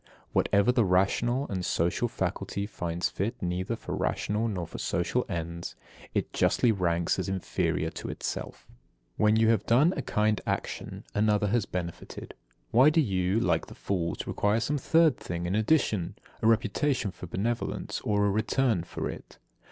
72. 0.31 0.31
Whatever 0.33 0.71
the 0.71 0.83
rational 0.83 1.45
and 1.49 1.63
social 1.63 2.07
faculty 2.07 2.65
finds 2.65 3.07
fit 3.07 3.39
neither 3.39 3.75
for 3.75 3.95
rational 3.95 4.47
nor 4.47 4.65
for 4.65 4.79
social 4.79 5.27
ends, 5.29 5.75
it 6.15 6.33
justly 6.33 6.71
ranks 6.71 7.19
as 7.19 7.29
inferior 7.29 7.91
to 7.91 8.09
itself. 8.09 8.65
73. 9.17 9.23
When 9.23 9.35
you 9.35 9.49
have 9.49 9.67
done 9.67 9.93
a 9.95 10.01
kind 10.01 10.41
action, 10.47 11.03
another 11.13 11.49
has 11.49 11.67
benefited. 11.67 12.33
Why 12.71 12.89
do 12.89 12.99
you, 12.99 13.39
like 13.39 13.67
the 13.67 13.75
fools, 13.75 14.25
require 14.25 14.59
some 14.59 14.79
third 14.79 15.17
thing 15.17 15.45
in 15.45 15.53
addition 15.53 16.15
a 16.41 16.47
reputation 16.47 17.11
for 17.11 17.27
benevolence 17.27 18.01
or 18.03 18.25
a 18.25 18.31
return 18.31 18.83
for 18.83 19.07
it. 19.07 19.37